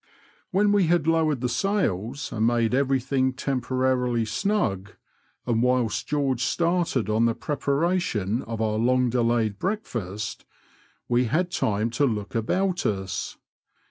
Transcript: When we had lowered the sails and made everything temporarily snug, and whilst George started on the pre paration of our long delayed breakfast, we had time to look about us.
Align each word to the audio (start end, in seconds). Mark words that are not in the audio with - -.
When 0.49 0.71
we 0.71 0.87
had 0.87 1.05
lowered 1.05 1.41
the 1.41 1.47
sails 1.47 2.31
and 2.31 2.47
made 2.47 2.73
everything 2.73 3.33
temporarily 3.33 4.25
snug, 4.25 4.93
and 5.45 5.61
whilst 5.61 6.07
George 6.07 6.43
started 6.43 7.07
on 7.07 7.25
the 7.25 7.35
pre 7.35 7.55
paration 7.55 8.41
of 8.47 8.61
our 8.63 8.79
long 8.79 9.11
delayed 9.11 9.59
breakfast, 9.59 10.43
we 11.07 11.25
had 11.25 11.51
time 11.51 11.91
to 11.91 12.07
look 12.07 12.33
about 12.33 12.83
us. 12.83 13.37